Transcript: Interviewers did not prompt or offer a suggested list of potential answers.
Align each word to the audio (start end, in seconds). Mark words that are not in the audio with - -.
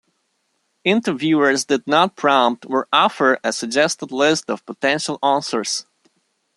Interviewers 0.83 1.65
did 1.65 1.85
not 1.85 2.15
prompt 2.15 2.65
or 2.67 2.87
offer 2.91 3.37
a 3.43 3.53
suggested 3.53 4.11
list 4.11 4.49
of 4.49 4.65
potential 4.65 5.19
answers. 5.21 5.85